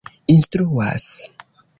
[0.35, 1.07] instruas